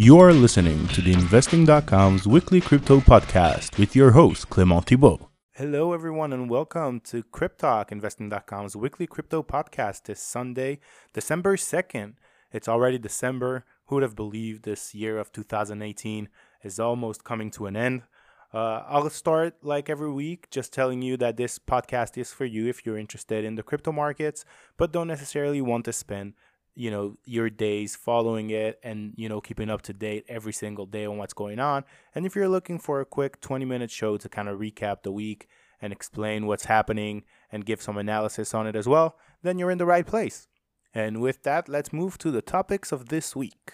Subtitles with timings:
[0.00, 5.28] You're listening to the Investing.com's weekly crypto podcast with your host, Clement Thibault.
[5.54, 10.78] Hello, everyone, and welcome to Cryptalk, Investing.com's weekly crypto podcast this Sunday,
[11.12, 12.14] December 2nd.
[12.52, 13.64] It's already December.
[13.86, 16.28] Who would have believed this year of 2018
[16.62, 18.02] is almost coming to an end?
[18.54, 22.68] Uh, I'll start like every week just telling you that this podcast is for you
[22.68, 24.44] if you're interested in the crypto markets,
[24.76, 26.34] but don't necessarily want to spend
[26.78, 30.86] you know your days following it and you know keeping up to date every single
[30.86, 31.84] day on what's going on.
[32.14, 35.10] And if you're looking for a quick 20 minute show to kind of recap the
[35.10, 35.48] week
[35.82, 39.78] and explain what's happening and give some analysis on it as well then you're in
[39.78, 40.46] the right place.
[40.94, 43.72] And with that let's move to the topics of this week.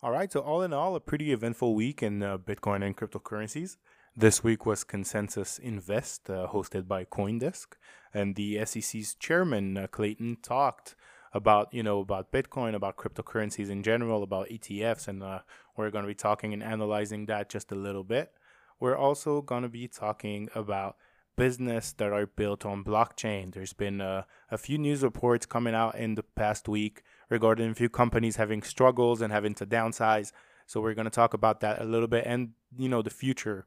[0.00, 3.78] All right so all in all a pretty eventful week in uh, bitcoin and cryptocurrencies
[4.16, 7.66] this week was Consensus Invest, uh, hosted by CoinDesk,
[8.12, 10.94] and the SEC's chairman uh, Clayton talked
[11.32, 15.40] about you know about Bitcoin, about cryptocurrencies in general, about ETFs, and uh,
[15.76, 18.32] we're going to be talking and analyzing that just a little bit.
[18.78, 20.96] We're also going to be talking about
[21.36, 23.54] business that are built on blockchain.
[23.54, 27.74] There's been uh, a few news reports coming out in the past week regarding a
[27.74, 30.32] few companies having struggles and having to downsize.
[30.66, 33.66] So we're going to talk about that a little bit and you know the future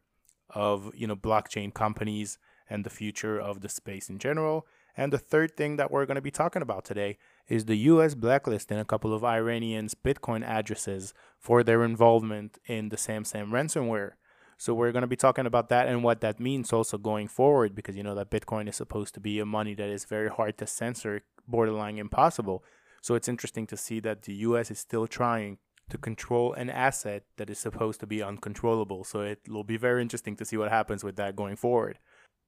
[0.50, 2.38] of you know blockchain companies
[2.70, 4.66] and the future of the space in general.
[4.98, 8.16] And the third thing that we're going to be talking about today is the US
[8.16, 14.12] blacklisting a couple of Iranians' Bitcoin addresses for their involvement in the SamSam ransomware.
[14.58, 17.76] So we're going to be talking about that and what that means also going forward
[17.76, 20.58] because you know that Bitcoin is supposed to be a money that is very hard
[20.60, 22.64] to censor, borderline impossible.
[23.02, 25.58] So it's interesting to see that the US is still trying
[25.90, 29.04] to control an asset that is supposed to be uncontrollable.
[29.04, 32.00] So it will be very interesting to see what happens with that going forward.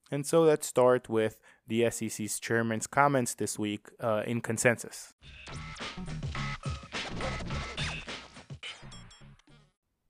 [0.09, 5.13] And so let's start with the SEC's chairman's comments this week uh, in consensus.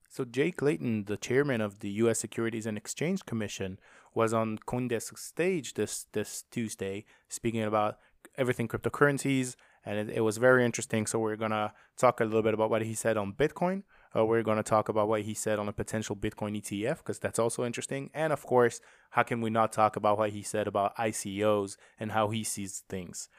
[0.10, 2.20] So Jay Clayton, the chairman of the U.S.
[2.20, 3.80] Securities and Exchange Commission,
[4.16, 8.00] was on CoinDesk's stage this this Tuesday, speaking about
[8.36, 9.56] everything cryptocurrencies,
[9.88, 11.06] and it, it, was very interesting.
[11.08, 13.84] So we're gonna talk a little bit about what he said on Bitcoin.
[14.16, 17.40] Uh, we're gonna talk about what he said on a potential Bitcoin ETF because that's
[17.40, 18.10] also interesting.
[18.14, 18.82] And of course,
[19.12, 22.84] how can we not talk about what he said about ICOs and how he sees
[22.90, 23.30] things?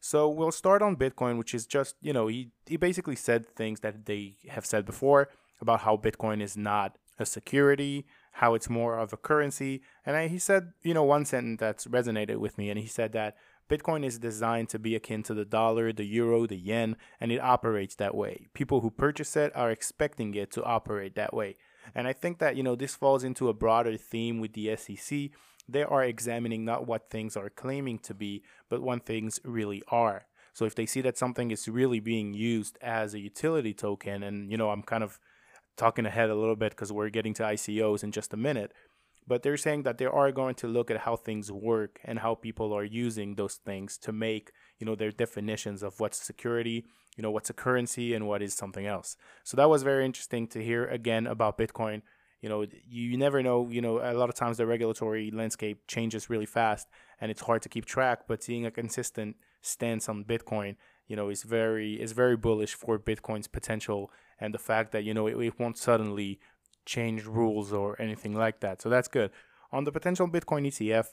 [0.00, 3.80] So we'll start on Bitcoin, which is just you know he he basically said things
[3.80, 5.28] that they have said before
[5.60, 10.28] about how Bitcoin is not a security, how it's more of a currency, and I,
[10.28, 13.36] he said you know one sentence that's resonated with me, and he said that
[13.68, 17.40] Bitcoin is designed to be akin to the dollar, the euro, the yen, and it
[17.40, 18.46] operates that way.
[18.54, 21.56] People who purchase it are expecting it to operate that way.
[21.94, 25.30] And I think that, you know, this falls into a broader theme with the SEC.
[25.68, 30.24] They are examining not what things are claiming to be, but what things really are.
[30.54, 34.50] So if they see that something is really being used as a utility token, and,
[34.50, 35.20] you know, I'm kind of
[35.76, 38.72] talking ahead a little bit because we're getting to ICOs in just a minute
[39.28, 42.34] but they're saying that they are going to look at how things work and how
[42.34, 46.84] people are using those things to make you know their definitions of what's security
[47.18, 49.16] you know what's a currency and what is something else.
[49.42, 52.02] So that was very interesting to hear again about bitcoin.
[52.40, 56.30] You know you never know you know a lot of times the regulatory landscape changes
[56.30, 56.86] really fast
[57.20, 60.76] and it's hard to keep track but seeing a consistent stance on bitcoin
[61.08, 65.12] you know is very is very bullish for bitcoin's potential and the fact that you
[65.12, 66.38] know it, it won't suddenly
[66.88, 68.80] change rules or anything like that.
[68.82, 69.30] So that's good.
[69.70, 71.08] On the potential Bitcoin ETF,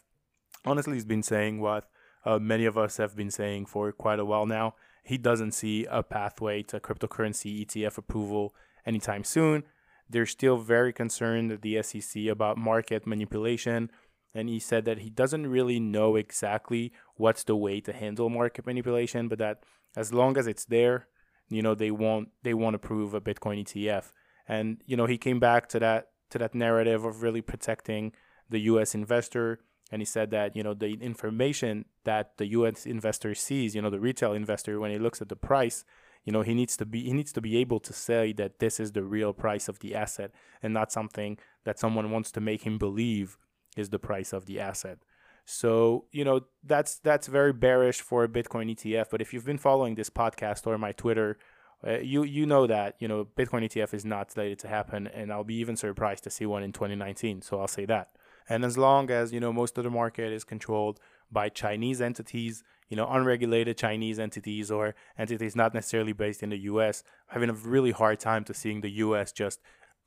[0.65, 1.89] honestly, he's been saying what
[2.25, 4.73] uh, many of us have been saying for quite a while now.
[5.03, 8.55] He doesn't see a pathway to cryptocurrency ETF approval
[8.85, 9.63] anytime soon.
[10.09, 13.91] They're still very concerned at the SEC about market manipulation.
[14.33, 18.65] And he said that he doesn't really know exactly what's the way to handle market
[18.65, 19.63] manipulation, but that
[19.95, 21.07] as long as it's there,
[21.49, 24.11] you know, they won't they won't approve a Bitcoin ETF.
[24.47, 28.13] And you know, he came back to that to that narrative of really protecting
[28.49, 28.93] the U.S.
[28.93, 29.59] investor,
[29.91, 32.85] and he said that you know the information that the U.S.
[32.85, 35.83] investor sees, you know, the retail investor when he looks at the price,
[36.23, 38.79] you know, he needs to be he needs to be able to say that this
[38.79, 40.31] is the real price of the asset
[40.61, 43.37] and not something that someone wants to make him believe
[43.77, 44.99] is the price of the asset.
[45.45, 49.59] So, you know, that's that's very bearish for a Bitcoin ETF, but if you've been
[49.59, 51.37] following this podcast or my Twitter
[51.85, 55.31] uh, you you know that you know Bitcoin ETF is not slated to happen, and
[55.31, 57.41] I'll be even surprised to see one in 2019.
[57.41, 58.09] So I'll say that.
[58.47, 60.99] And as long as you know most of the market is controlled
[61.31, 66.59] by Chinese entities, you know unregulated Chinese entities or entities not necessarily based in the
[66.59, 69.31] U.S., having a really hard time to seeing the U.S.
[69.31, 69.59] just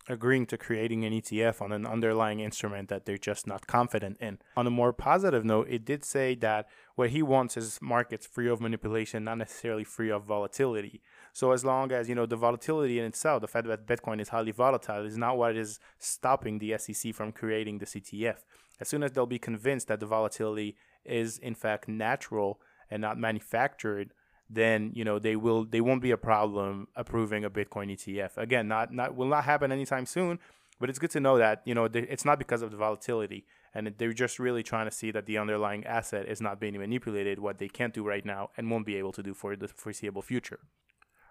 [0.08, 4.38] agreeing to creating an ETF on an underlying instrument that they're just not confident in.
[4.56, 8.48] On a more positive note, it did say that what he wants is markets free
[8.48, 11.02] of manipulation, not necessarily free of volatility.
[11.38, 14.30] So as long as you know the volatility in itself, the fact that Bitcoin is
[14.30, 18.38] highly volatile is not what is stopping the SEC from creating the ETF.
[18.80, 20.74] As soon as they'll be convinced that the volatility
[21.04, 24.14] is in fact natural and not manufactured,
[24.50, 28.36] then you know they will they won't be a problem approving a Bitcoin ETF.
[28.36, 30.40] Again, not not will not happen anytime soon,
[30.80, 33.94] but it's good to know that you know it's not because of the volatility, and
[33.98, 37.58] they're just really trying to see that the underlying asset is not being manipulated, what
[37.58, 40.58] they can't do right now and won't be able to do for the foreseeable future.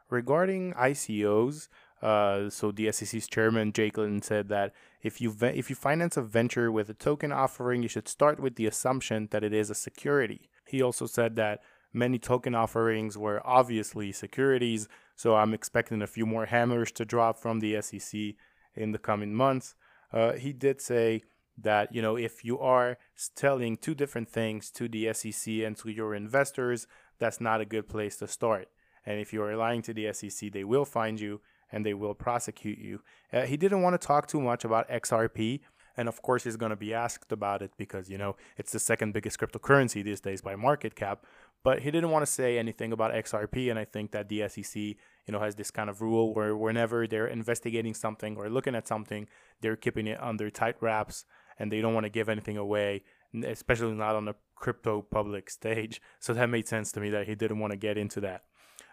[0.10, 1.68] Regarding ICOs,
[2.02, 6.16] uh, so the SEC's chairman Jay Clayton said that if you ve- if you finance
[6.16, 9.70] a venture with a token offering, you should start with the assumption that it is
[9.70, 10.50] a security.
[10.66, 11.62] He also said that
[11.92, 17.38] many token offerings were obviously securities, so I'm expecting a few more hammers to drop
[17.40, 18.36] from the SEC
[18.76, 19.76] in the coming months.
[20.14, 21.24] Uh, he did say
[21.58, 22.98] that you know if you are
[23.36, 26.86] telling two different things to the SEC and to your investors,
[27.18, 28.70] that's not a good place to start.
[29.08, 31.40] And if you are lying to the SEC, they will find you
[31.72, 33.02] and they will prosecute you.
[33.32, 35.62] Uh, he didn't want to talk too much about XRP.
[35.96, 38.80] And of course, he's going to be asked about it because, you know, it's the
[38.80, 41.26] second biggest cryptocurrency these days by market cap.
[41.64, 43.70] But he didn't want to say anything about XRP.
[43.70, 44.98] And I think that the SEC, you
[45.30, 49.28] know, has this kind of rule where whenever they're investigating something or looking at something,
[49.62, 51.26] they're keeping it under tight wraps
[51.58, 53.04] and they don't want to give anything away,
[53.46, 56.02] especially not on a crypto public stage.
[56.20, 58.44] So that made sense to me that he didn't want to get into that.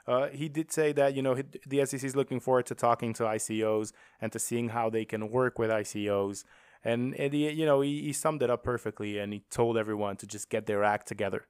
[0.06, 1.35] Uh, he did say that you know
[1.67, 5.31] the SEC is looking forward to talking to ICOs and to seeing how they can
[5.31, 6.45] work with ICOs.
[6.85, 10.17] And, and he, you know he, he summed it up perfectly, and he told everyone
[10.17, 11.47] to just get their act together.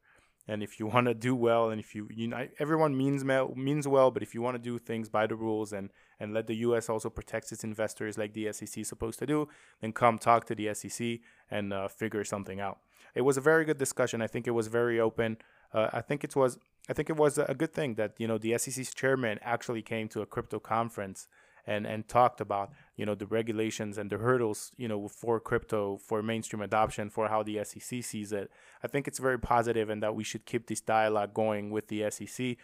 [0.46, 3.88] And if you want to do well, and if you you know everyone means means
[3.88, 5.90] well, but if you want to do things by the rules and
[6.20, 6.88] and let the U.S.
[6.88, 9.48] also protect its investors like the SEC is supposed to do,
[9.80, 11.18] then come talk to the SEC
[11.50, 12.78] and uh, figure something out.
[13.16, 14.22] It was a very good discussion.
[14.22, 15.38] I think it was very open.
[15.72, 16.58] Uh, I think it was
[16.88, 20.08] I think it was a good thing that you know the SEC's chairman actually came
[20.08, 21.28] to a crypto conference
[21.66, 25.96] and and talked about you know the regulations and the hurdles you know for crypto
[25.96, 28.50] for mainstream adoption for how the SEC sees it.
[28.82, 32.10] I think it's very positive and that we should keep this dialogue going with the
[32.10, 32.56] SEC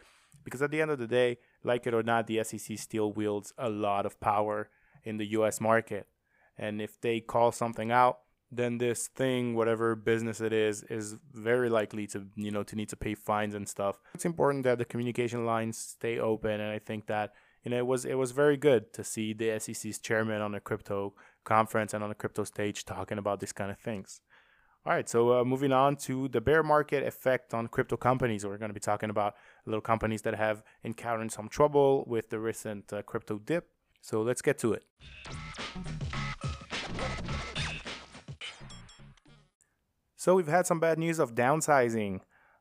[0.45, 3.53] because at the end of the day, like it or not, the SEC still wields
[3.59, 4.69] a lot of power
[5.03, 5.61] in the U.S.
[5.61, 6.07] market,
[6.59, 8.21] and if they call something out
[8.53, 12.89] then this thing, whatever business it is, is very likely to you know to need
[12.89, 14.01] to pay fines and stuff.
[14.15, 17.33] It's important that the communication lines stay open, and I think that
[17.65, 20.61] you know it was it was very good to see the SEC's chairman on a
[20.61, 21.15] crypto
[21.45, 24.21] conference and on a crypto stage talking about these kind of things.
[24.87, 28.47] All right, so uh, moving on to the bear market effect on crypto companies.
[28.47, 29.35] We're going to be talking about
[29.67, 33.69] little companies that have encountered some trouble with the recent uh, crypto dip.
[34.01, 34.85] So let's get to it.
[40.21, 42.21] So we've had some bad news of downsizing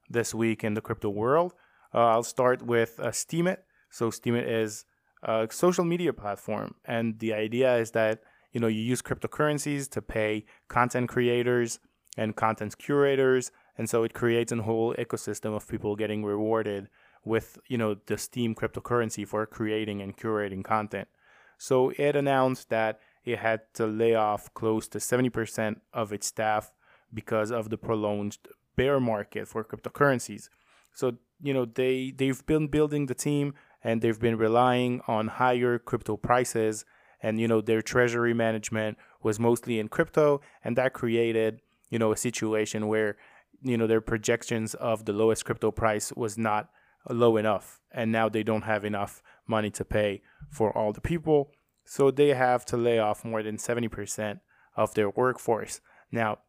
[0.10, 1.54] this week in the crypto world.
[1.94, 3.58] Uh, I'll start with uh, Steemit.
[3.90, 4.86] So Steemit is
[5.24, 8.22] a social media platform, and the idea is that
[8.54, 11.82] you know you use cryptocurrencies to pay content creators
[12.16, 16.88] and content curators, and so it creates a whole ecosystem of people getting rewarded
[17.26, 21.10] with you know the Steem cryptocurrency for creating and curating content.
[21.58, 26.72] So it announced that it had to lay off close to 70% of its staff
[27.14, 28.38] because of the prolonged
[28.76, 30.50] bear market for cryptocurrencies.
[30.94, 35.80] So, you know, they they've been building the team and they've been relying on higher
[35.80, 36.86] crypto prices.
[37.22, 40.42] And you know their treasury management was mostly in crypto.
[40.63, 43.18] And that created, you know, a situation where
[43.62, 46.70] you know their projections of the lowest crypto price was not
[47.10, 47.82] low enough.
[47.92, 51.51] And now they don't have enough money to pay for all the people.
[51.86, 54.39] So they have to lay off more than 70%
[54.78, 55.82] of their workforce.
[56.12, 56.39] Now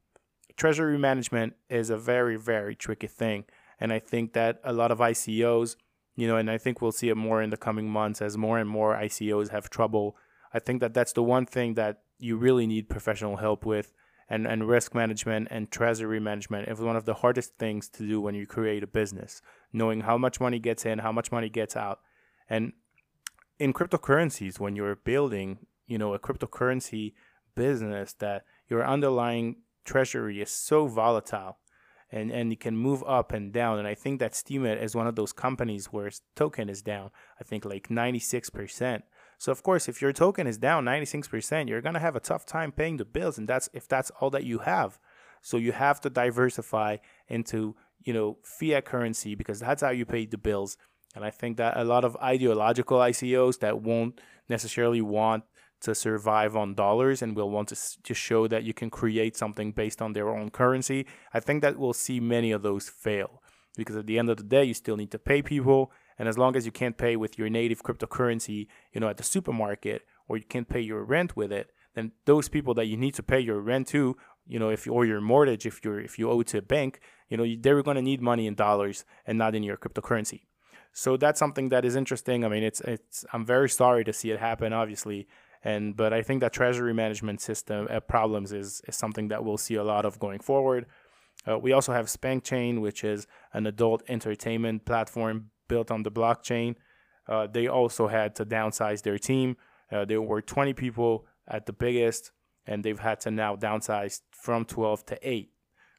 [0.60, 3.44] treasury management is a very, very tricky thing.
[3.80, 5.76] And I think that a lot of ICOs,
[6.16, 8.58] you know, and I think we'll see it more in the coming months as more
[8.58, 10.18] and more ICOs have trouble.
[10.52, 13.94] I think that that's the one thing that you really need professional help with.
[14.28, 18.20] And, and risk management and treasury management is one of the hardest things to do
[18.20, 19.40] when you create a business,
[19.72, 22.00] knowing how much money gets in, how much money gets out.
[22.50, 22.74] And
[23.58, 27.14] in cryptocurrencies, when you're building, you know, a cryptocurrency
[27.56, 29.56] business that your underlying
[29.90, 31.58] treasury is so volatile
[32.12, 33.78] and, and it can move up and down.
[33.78, 37.10] And I think that Steemit is one of those companies where its token is down,
[37.40, 39.02] I think like 96%.
[39.38, 42.72] So of course, if your token is down 96%, you're gonna have a tough time
[42.72, 44.98] paying the bills, and that's if that's all that you have.
[45.40, 50.26] So you have to diversify into you know fiat currency because that's how you pay
[50.26, 50.76] the bills.
[51.14, 55.44] And I think that a lot of ideological ICOs that won't necessarily want
[55.80, 59.72] to survive on dollars and will want to, to show that you can create something
[59.72, 63.42] based on their own currency, I think that we'll see many of those fail.
[63.76, 65.92] Because at the end of the day, you still need to pay people.
[66.18, 69.22] And as long as you can't pay with your native cryptocurrency, you know, at the
[69.22, 73.14] supermarket, or you can't pay your rent with it, then those people that you need
[73.14, 76.30] to pay your rent to, you know, if or your mortgage, if you're if you
[76.30, 79.54] owe to a bank, you know, they're going to need money in dollars and not
[79.54, 80.42] in your cryptocurrency.
[80.92, 82.44] So that's something that is interesting.
[82.44, 85.26] I mean, it's it's I'm very sorry to see it happen, obviously,
[85.62, 89.58] and but I think that treasury management system uh, problems is is something that we'll
[89.58, 90.86] see a lot of going forward.
[91.48, 96.74] Uh, we also have SpankChain, which is an adult entertainment platform built on the blockchain.
[97.26, 99.56] Uh, they also had to downsize their team.
[99.90, 102.32] Uh, there were 20 people at the biggest,
[102.66, 105.50] and they've had to now downsize from 12 to 8.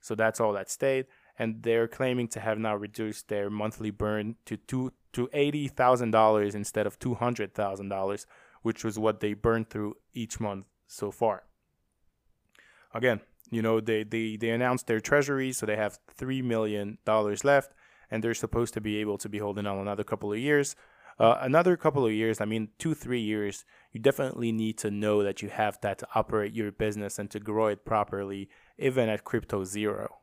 [0.02, 1.06] So that's all that stayed.
[1.40, 6.12] And they're claiming to have now reduced their monthly burn to two to eighty thousand
[6.12, 8.28] dollars instead of two hundred thousand dollars,
[8.62, 11.44] which was what they burned through each month so far.
[12.94, 17.44] Again, you know, they, they, they announced their treasury, so they have three million dollars
[17.44, 17.74] left,
[18.10, 20.76] and they're supposed to be able to be holding on another couple of years.
[21.20, 25.22] Uh, another couple of years, I mean, two, three years, you definitely need to know
[25.24, 28.50] that you have that to operate your business and to grow it properly,
[28.80, 30.18] even at crypto zero.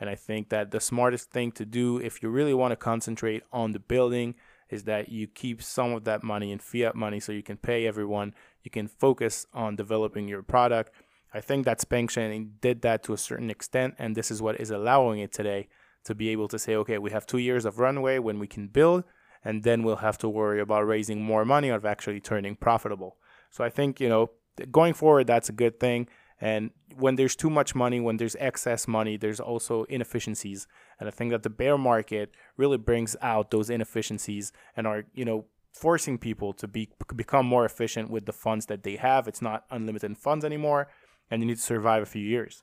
[0.00, 3.42] And I think that the smartest thing to do if you really want to concentrate
[3.52, 4.34] on the building
[4.70, 7.86] is that you keep some of that money in fiat money so you can pay
[7.86, 8.34] everyone.
[8.62, 10.92] You can focus on developing your product.
[11.32, 14.70] I think that SpankChain did that to a certain extent, and this is what is
[14.70, 15.68] allowing it today
[16.04, 18.68] to be able to say, okay, we have two years of runway when we can
[18.68, 19.04] build
[19.44, 23.16] and then we'll have to worry about raising more money or actually turning profitable.
[23.50, 24.30] So I think, you know,
[24.70, 26.08] going forward, that's a good thing.
[26.40, 30.66] And when there's too much money, when there's excess money, there's also inefficiencies.
[30.98, 35.24] And I think that the bear market really brings out those inefficiencies and are, you
[35.24, 39.28] know, forcing people to be become more efficient with the funds that they have.
[39.28, 40.88] It's not unlimited funds anymore,
[41.30, 42.62] and you need to survive a few years.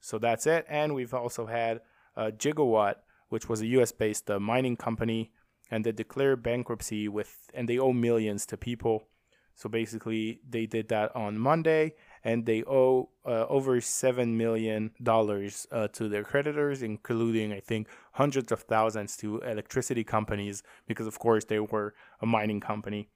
[0.00, 0.64] So that's it.
[0.68, 1.80] And we've also had
[2.16, 2.96] uh, Gigawatt,
[3.28, 5.32] which was a U.S.-based uh, mining company
[5.70, 9.08] and they declared bankruptcy with and they owe millions to people.
[9.54, 11.94] So basically, they did that on Monday,
[12.26, 17.86] and they owe uh, over seven million dollars uh, to their creditors, including I think
[18.14, 23.08] hundreds of thousands to electricity companies, because of course they were a mining company.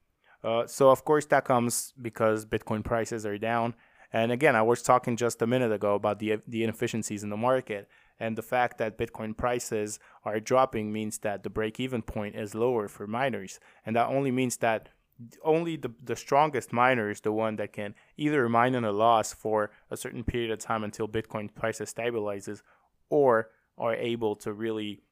[0.45, 3.75] Uh, so of course that comes because Bitcoin prices are down.
[4.13, 7.37] And again, I was talking just a minute ago about the the inefficiencies in the
[7.51, 7.89] market,
[8.21, 12.55] and the fact that Bitcoin prices are dropping means that the break even point is
[12.55, 13.59] lower for miners.
[13.85, 14.91] And that only means that
[15.45, 19.33] only the, the strongest miner is the one that can either mine on a loss
[19.33, 22.63] for a certain period of time until Bitcoin prices stabilizes
[23.09, 25.03] or are able to really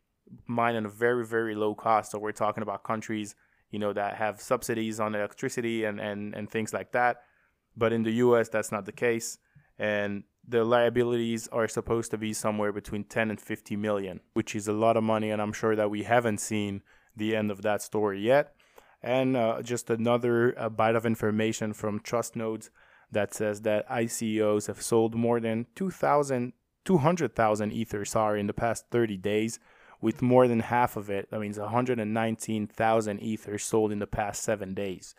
[0.47, 2.12] mine at a very, very low cost.
[2.12, 3.35] So we're talking about countries,
[3.71, 7.23] you know, that have subsidies on electricity and, and, and things like that.
[7.77, 9.38] But in the US, that's not the case.
[9.79, 14.69] And the liabilities are supposed to be somewhere between 10 and 50 million, which is
[14.69, 15.31] a lot of money.
[15.31, 16.83] And I'm sure that we haven't seen
[17.17, 18.55] the end of that story yet.
[19.02, 22.71] And uh, just another uh, bite of information from Trustnodes
[23.11, 26.52] that says that ICOs have sold more than 2,000,
[26.85, 29.59] 200,000 Ether, sorry, in the past 30 days,
[30.00, 34.75] with more than half of it, that means 119,000 Ether sold in the past seven
[34.75, 35.14] days.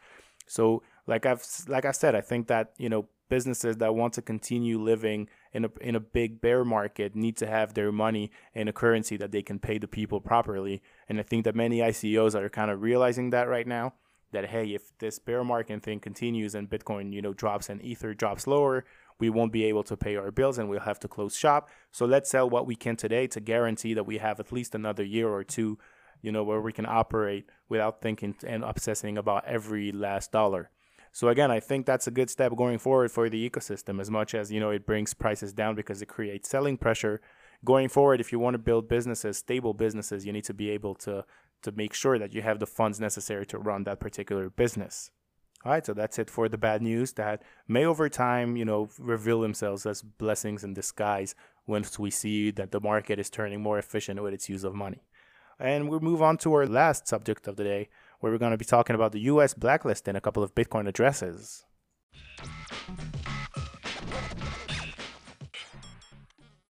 [0.48, 4.22] So, like I've like I said, I think that you know businesses that want to
[4.22, 8.68] continue living in a in a big bear market need to have their money in
[8.68, 10.82] a currency that they can pay the people properly.
[11.08, 13.94] And I think that many ICOs are kind of realizing that right now.
[14.32, 18.14] That hey, if this bear market thing continues and Bitcoin, you know, drops and Ether
[18.14, 18.86] drops lower,
[19.20, 21.68] we won't be able to pay our bills and we'll have to close shop.
[21.92, 25.04] So let's sell what we can today to guarantee that we have at least another
[25.04, 25.80] year or two,
[26.22, 30.70] you know, where we can operate without thinking and obsessing about every last dollar.
[31.12, 34.36] So again, I think that's a good step going forward for the ecosystem as much
[34.36, 37.22] as, you know, it brings prices down because it creates selling pressure.
[37.66, 40.96] Going forward, if you want to build businesses, stable businesses, you need to be able
[40.96, 41.26] to
[41.62, 45.12] to make sure that you have the funds necessary to run that particular business.
[45.66, 48.90] All right, so that's it for the bad news that may over time, you know,
[48.98, 51.36] reveal themselves as blessings in disguise
[51.68, 55.04] once we see that the market is turning more efficient with its use of money.
[55.60, 57.90] And we'll move on to our last subject of the day,
[58.20, 60.88] where we're going to be talking about the US blacklist and a couple of Bitcoin
[60.88, 61.66] addresses.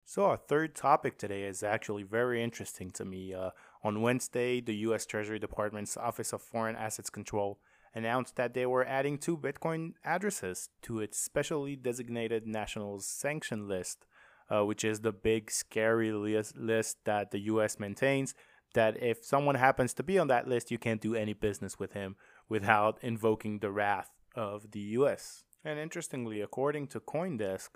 [0.05, 3.35] So, our third topic today is actually very interesting to me.
[3.35, 3.51] Uh,
[3.85, 5.07] on Wednesday, the U.S.
[5.07, 7.61] Treasury Department's Office of Foreign Assets Control
[7.95, 14.07] announced that they were adding two Bitcoin addresses to its specially designated national sanction list,
[14.51, 17.79] uh, which is the big, scary list that the U.S.
[17.79, 18.35] maintains
[18.75, 21.93] that if someone happens to be on that list, you can't do any business with
[21.93, 22.17] him
[22.49, 25.45] without invoking the wrath of the US.
[25.65, 27.71] And interestingly, according to Coindesk,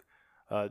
[0.50, 0.68] uh,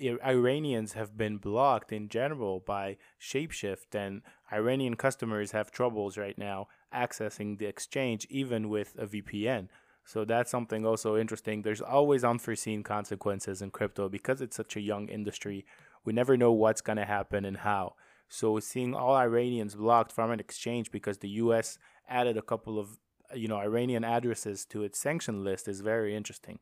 [0.00, 6.68] Iranians have been blocked in general by Shapeshift, and Iranian customers have troubles right now
[6.92, 9.68] accessing the exchange, even with a VPN.
[10.04, 11.62] So that's something also interesting.
[11.62, 15.66] There's always unforeseen consequences in crypto because it's such a young industry.
[16.04, 17.94] We never know what's going to happen and how.
[18.30, 22.98] So seeing all Iranians blocked from an exchange because the US added a couple of
[23.34, 26.60] you know Iranian addresses to its sanction list is very interesting.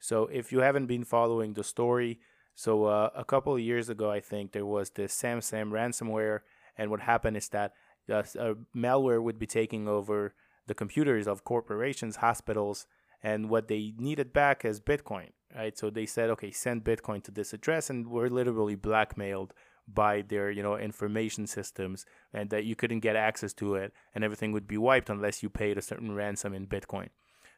[0.00, 2.20] So if you haven't been following the story,
[2.54, 6.40] so uh, a couple of years ago I think there was this SamSam ransomware
[6.76, 7.74] and what happened is that
[8.08, 10.34] uh, malware would be taking over
[10.66, 12.86] the computers of corporations, hospitals,
[13.22, 15.76] and what they needed back is Bitcoin, right?
[15.76, 19.52] So they said, okay, send Bitcoin to this address, and we're literally blackmailed
[19.94, 24.24] by their, you know, information systems, and that you couldn't get access to it, and
[24.24, 27.08] everything would be wiped unless you paid a certain ransom in Bitcoin.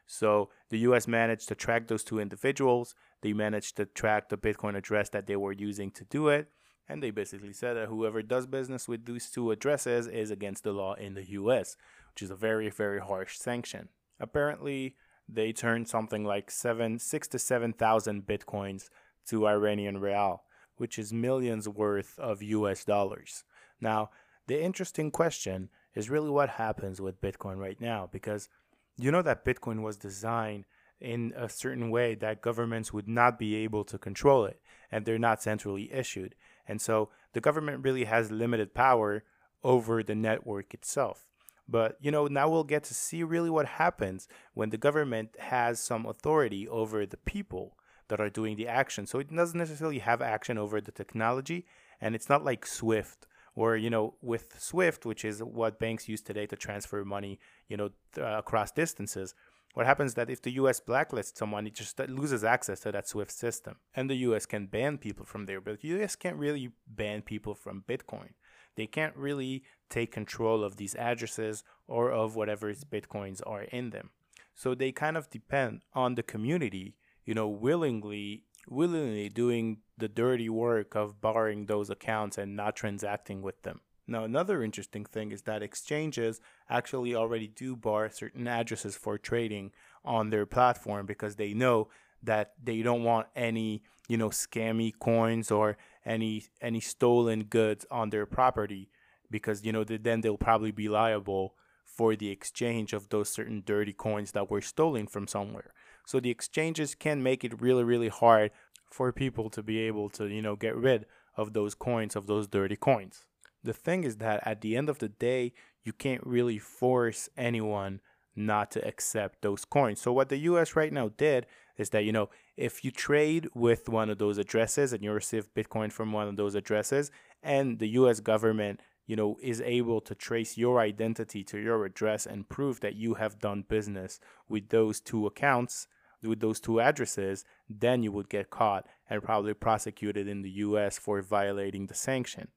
[0.05, 1.07] So the U.S.
[1.07, 2.95] managed to track those two individuals.
[3.21, 6.49] They managed to track the Bitcoin address that they were using to do it.
[6.89, 10.73] And they basically said that whoever does business with these two addresses is against the
[10.73, 11.77] law in the US,
[12.11, 13.87] which is a very, very harsh sanction.
[14.19, 14.95] Apparently,
[15.27, 18.89] they turned something like seven, six to seven thousand bitcoins
[19.27, 20.43] to Iranian rial,
[20.83, 23.45] which is millions worth of US dollars.
[23.79, 24.09] Now,
[24.47, 28.49] the interesting question is really what happens with Bitcoin right now, because
[28.97, 30.65] you know that Bitcoin was designed
[30.99, 34.59] in a certain way that governments would not be able to control it,
[34.91, 36.35] and they're not centrally issued.
[36.67, 39.23] And so the government really has limited power
[39.63, 41.29] over the network itself.
[41.65, 45.79] But you know, now we'll get to see really what happens when the government has
[45.79, 47.77] some authority over the people
[48.13, 49.07] that are doing the action.
[49.07, 51.65] So it doesn't necessarily have action over the technology,
[51.99, 56.21] and it's not like Swift or you know with Swift, which is what banks use
[56.21, 57.89] today to transfer money, you know,
[58.19, 59.33] uh, across distances.
[59.73, 63.07] What happens is that if the US blacklists someone, it just loses access to that
[63.07, 63.77] SWIFT system.
[63.95, 67.55] And the US can ban people from there, but the US can't really ban people
[67.55, 68.33] from Bitcoin.
[68.75, 74.11] They can't really take control of these addresses or of whatever Bitcoins are in them.
[74.53, 80.49] So they kind of depend on the community, you know, willingly willingly doing the dirty
[80.49, 83.81] work of borrowing those accounts and not transacting with them.
[84.07, 89.71] Now, another interesting thing is that exchanges actually already do bar certain addresses for trading
[90.03, 91.89] on their platform because they know
[92.21, 98.09] that they don't want any, you know, scammy coins or any any stolen goods on
[98.09, 98.89] their property
[99.29, 101.55] because you know then they'll probably be liable
[101.85, 105.73] for the exchange of those certain dirty coins that were stolen from somewhere.
[106.05, 108.51] So the exchanges can make it really really hard
[108.85, 112.47] for people to be able to, you know, get rid of those coins of those
[112.47, 113.25] dirty coins
[113.63, 118.01] the thing is that at the end of the day, you can't really force anyone
[118.35, 120.01] not to accept those coins.
[120.01, 121.45] So what the US right now did
[121.77, 125.53] is that, you know, if you trade with one of those addresses and you receive
[125.53, 127.11] Bitcoin from one of those addresses
[127.41, 132.25] and the US government, you know, is able to trace your identity to your address
[132.25, 135.87] and prove that you have done business with those two accounts,
[136.21, 140.97] with those two addresses, then you would get caught and probably prosecuted in the US
[140.97, 142.47] for violating the sanction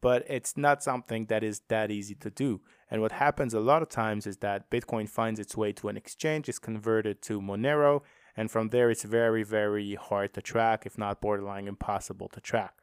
[0.00, 2.60] but it's not something that is that easy to do.
[2.90, 5.96] And what happens a lot of times is that Bitcoin finds its way to an
[5.96, 8.02] exchange, is converted to Monero,
[8.36, 12.74] and from there it's very, very hard to track, if not borderline impossible to track.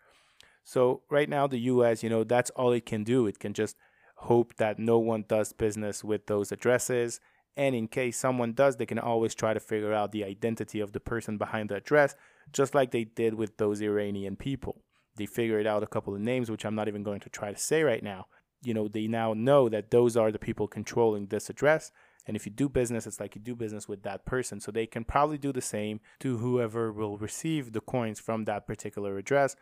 [0.64, 3.28] So right now the US, you know, that's all it can do.
[3.28, 3.76] It can just
[4.16, 7.20] hope that no one does business with those addresses.
[7.56, 10.94] And in case someone does, they can always try to figure out the identity of
[10.94, 12.16] the person behind the address,
[12.52, 14.82] just like they did with those Iranian people
[15.16, 17.58] they figured out a couple of names, which I'm not even going to try to
[17.58, 18.28] say right now.
[18.64, 21.92] You know, they now know that those are the people controlling this address.
[22.26, 24.60] And if you do business, it's like you do business with that person.
[24.62, 28.66] So they can probably do the same to whoever will receive the coins from that
[28.66, 29.56] particular address.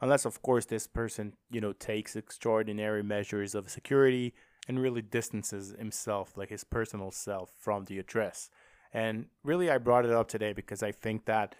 [0.00, 4.34] Unless, of course, this person, you know, takes extraordinary measures of security
[4.68, 8.50] and really distances himself, like his personal self, from the address.
[8.92, 11.54] And really, I brought it up today because I think that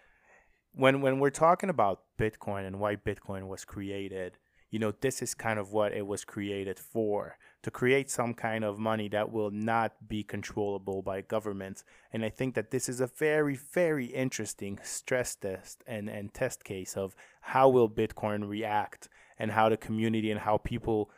[0.72, 4.38] when when we're talking about Bitcoin and why Bitcoin was created,
[4.70, 8.62] you know, this is kind of what it was created for to create some kind
[8.62, 11.82] of money that will not be controllable by governments.
[12.12, 16.62] And I think that this is a very, very interesting stress test and, and test
[16.62, 21.10] case of how will Bitcoin react and how the community and how people,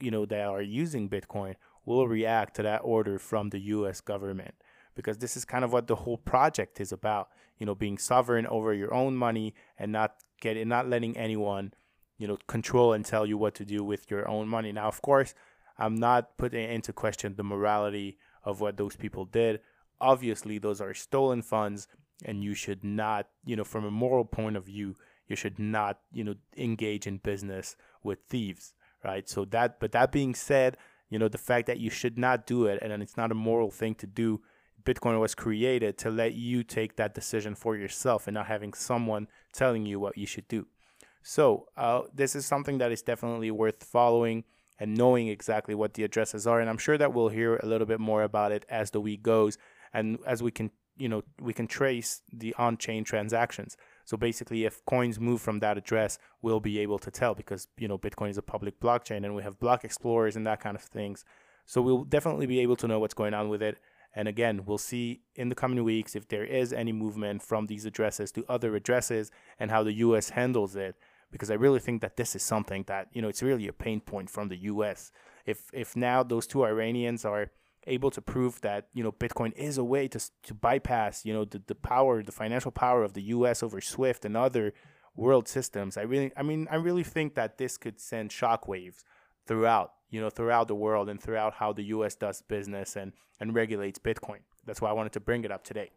[0.00, 4.54] you know, that are using Bitcoin will react to that order from the US government
[4.94, 7.28] because this is kind of what the whole project is about.
[7.58, 11.74] You know, being sovereign over your own money and not getting, not letting anyone,
[12.16, 14.72] you know, control and tell you what to do with your own money.
[14.72, 15.34] Now, of course,
[15.80, 19.60] I'm not putting into question the morality of what those people did.
[20.00, 21.88] Obviously, those are stolen funds,
[22.24, 24.94] and you should not, you know, from a moral point of view,
[25.26, 29.28] you should not, you know, engage in business with thieves, right?
[29.28, 30.76] So that, but that being said,
[31.08, 33.70] you know, the fact that you should not do it and it's not a moral
[33.70, 34.42] thing to do,
[34.84, 39.28] Bitcoin was created to let you take that decision for yourself and not having someone
[39.52, 40.66] telling you what you should do.
[41.22, 44.44] So, uh, this is something that is definitely worth following
[44.80, 46.58] and knowing exactly what the addresses are.
[46.58, 49.22] And I'm sure that we'll hear a little bit more about it as the week
[49.22, 49.58] goes
[49.92, 53.76] and as we can, you know, we can trace the on chain transactions.
[54.04, 57.86] So basically, if coins move from that address, we'll be able to tell because you
[57.86, 60.82] know Bitcoin is a public blockchain and we have block explorers and that kind of
[60.82, 61.24] things.
[61.66, 63.78] So we'll definitely be able to know what's going on with it.
[64.14, 67.86] And again, we'll see in the coming weeks if there is any movement from these
[67.86, 70.96] addresses to other addresses and how the US handles it.
[71.30, 74.00] Because I really think that this is something that, you know, it's really a pain
[74.00, 75.12] point from the US.
[75.46, 77.50] If if now those two Iranians are
[77.86, 81.44] able to prove that you know Bitcoin is a way to to bypass you know
[81.44, 83.62] the, the power, the financial power of the U.S.
[83.62, 84.72] over SWIFT and other
[85.16, 85.96] world systems.
[85.96, 89.04] I really, I mean, I really think that this could send shockwaves
[89.46, 92.14] throughout you know throughout the world and throughout how the U.S.
[92.14, 94.40] does business and and regulates Bitcoin.
[94.66, 95.90] That's why I wanted to bring it up today.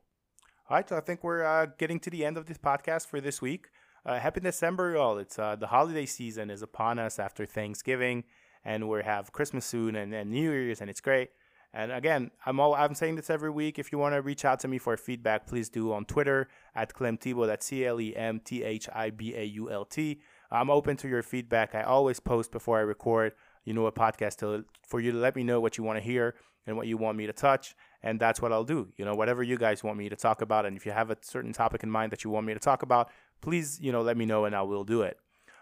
[0.70, 3.20] All right, so I think we're uh, getting to the end of this podcast for
[3.20, 3.68] this week.
[4.06, 5.18] Uh, happy December, y'all!
[5.18, 8.26] It's uh, the holiday season is upon us after Thanksgiving,
[8.66, 11.30] and we have Christmas soon and, and New Year's, and it's great.
[11.74, 13.80] And again, I'm all I'm saying this every week.
[13.80, 16.94] If you want to reach out to me for feedback, please do on Twitter at
[16.94, 17.48] Clem Thibault.
[17.48, 20.20] That's C L E M T H I B A U L T.
[20.52, 21.74] I'm open to your feedback.
[21.74, 23.32] I always post before I record,
[23.64, 26.04] you know, a podcast to, for you to let me know what you want to
[26.04, 26.36] hear
[26.68, 27.74] and what you want me to touch.
[28.04, 28.90] And that's what I'll do.
[28.98, 30.66] You know, whatever you guys want me to talk about.
[30.66, 32.84] And if you have a certain topic in mind that you want me to talk
[32.84, 33.10] about,
[33.44, 35.18] please, you know, let me know and I will do it.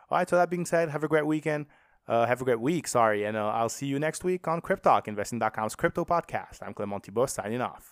[0.09, 0.29] All right.
[0.29, 1.65] So that being said, have a great weekend.
[2.07, 2.87] Uh, have a great week.
[2.87, 3.25] Sorry.
[3.25, 6.57] And uh, I'll see you next week on Cryptalk, investing.com's crypto podcast.
[6.61, 7.89] I'm Clement Thibault signing off.